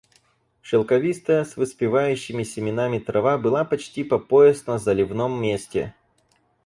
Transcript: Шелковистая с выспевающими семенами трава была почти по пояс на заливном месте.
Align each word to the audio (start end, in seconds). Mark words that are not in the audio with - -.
Шелковистая 0.63 1.45
с 1.45 1.57
выспевающими 1.57 2.41
семенами 2.41 2.97
трава 2.97 3.37
была 3.37 3.63
почти 3.65 4.03
по 4.03 4.17
пояс 4.17 4.65
на 4.65 4.79
заливном 4.79 5.39
месте. 5.39 5.93